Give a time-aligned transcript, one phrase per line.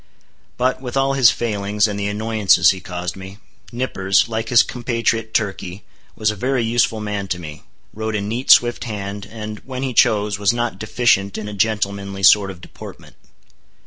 [0.57, 3.37] But with all his failings, and the annoyances he caused me,
[3.71, 5.83] Nippers, like his compatriot Turkey,
[6.15, 7.61] was a very useful man to me;
[7.93, 12.23] wrote a neat, swift hand; and, when he chose, was not deficient in a gentlemanly
[12.23, 13.15] sort of deportment.